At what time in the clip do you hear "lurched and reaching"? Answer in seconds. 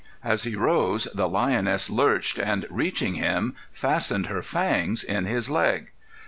1.87-3.13